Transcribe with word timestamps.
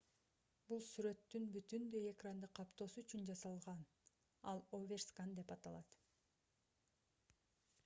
бул 0.69 0.79
сүрөттүн 0.85 1.43
бүтүндөй 1.57 2.07
экранды 2.11 2.49
каптоосу 2.61 3.03
үчүн 3.03 3.29
жасалган 3.29 3.85
ал 4.55 4.65
overscan 4.81 5.37
деп 5.43 5.55
аталат 5.59 6.01